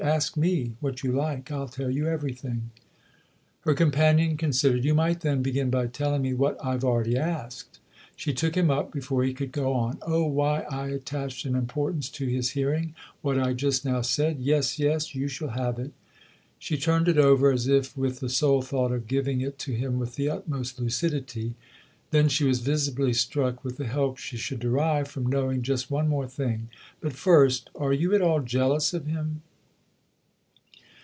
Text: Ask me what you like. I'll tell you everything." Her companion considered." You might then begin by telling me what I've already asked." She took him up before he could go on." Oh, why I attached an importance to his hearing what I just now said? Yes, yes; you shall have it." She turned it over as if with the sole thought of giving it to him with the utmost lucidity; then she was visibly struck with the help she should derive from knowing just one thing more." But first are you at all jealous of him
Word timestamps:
Ask 0.03 0.35
me 0.35 0.73
what 0.79 1.03
you 1.03 1.11
like. 1.11 1.51
I'll 1.51 1.67
tell 1.67 1.91
you 1.91 2.07
everything." 2.07 2.71
Her 3.59 3.75
companion 3.75 4.35
considered." 4.35 4.83
You 4.83 4.95
might 4.95 5.21
then 5.21 5.43
begin 5.43 5.69
by 5.69 5.85
telling 5.85 6.23
me 6.23 6.33
what 6.33 6.57
I've 6.63 6.83
already 6.83 7.15
asked." 7.15 7.77
She 8.15 8.33
took 8.33 8.55
him 8.57 8.71
up 8.71 8.91
before 8.91 9.23
he 9.23 9.31
could 9.31 9.51
go 9.51 9.73
on." 9.73 9.99
Oh, 10.01 10.23
why 10.25 10.61
I 10.61 10.87
attached 10.87 11.45
an 11.45 11.53
importance 11.53 12.09
to 12.09 12.25
his 12.25 12.49
hearing 12.49 12.95
what 13.21 13.37
I 13.37 13.53
just 13.53 13.85
now 13.85 14.01
said? 14.01 14.39
Yes, 14.39 14.79
yes; 14.79 15.13
you 15.13 15.27
shall 15.27 15.49
have 15.49 15.77
it." 15.77 15.91
She 16.57 16.77
turned 16.77 17.07
it 17.07 17.19
over 17.19 17.51
as 17.51 17.67
if 17.67 17.95
with 17.95 18.21
the 18.21 18.29
sole 18.29 18.63
thought 18.63 18.91
of 18.91 19.05
giving 19.07 19.39
it 19.41 19.59
to 19.59 19.71
him 19.71 19.99
with 19.99 20.15
the 20.15 20.31
utmost 20.31 20.79
lucidity; 20.79 21.53
then 22.09 22.27
she 22.27 22.43
was 22.43 22.61
visibly 22.61 23.13
struck 23.13 23.63
with 23.63 23.77
the 23.77 23.85
help 23.85 24.17
she 24.17 24.35
should 24.35 24.59
derive 24.59 25.07
from 25.09 25.27
knowing 25.27 25.61
just 25.61 25.91
one 25.91 26.05
thing 26.27 26.57
more." 26.57 26.57
But 27.01 27.13
first 27.13 27.69
are 27.75 27.93
you 27.93 28.15
at 28.15 28.23
all 28.23 28.39
jealous 28.39 28.95
of 28.95 29.05
him 29.05 29.43